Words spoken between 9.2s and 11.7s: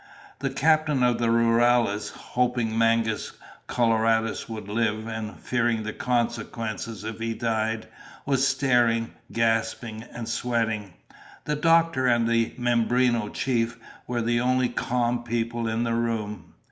gasping, and sweating. The